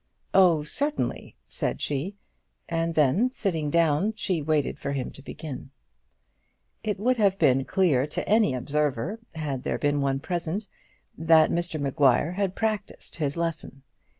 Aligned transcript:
"Oh, 0.33 0.63
certainly," 0.63 1.35
said 1.47 1.79
she; 1.79 2.15
and 2.67 2.95
then 2.95 3.29
sitting 3.31 3.69
down 3.69 4.15
she 4.15 4.41
waited 4.41 4.79
for 4.79 4.93
him 4.93 5.11
to 5.11 5.21
begin. 5.21 5.69
It 6.83 6.97
would 6.99 7.17
have 7.17 7.37
been 7.37 7.65
clear 7.65 8.07
to 8.07 8.27
any 8.27 8.55
observer, 8.55 9.19
had 9.35 9.61
there 9.61 9.77
been 9.77 10.01
one 10.01 10.19
present, 10.19 10.65
that 11.15 11.51
Mr 11.51 11.79
Maguire 11.79 12.31
had 12.31 12.55
practised 12.55 13.17
his 13.17 13.37
lesson. 13.37 13.83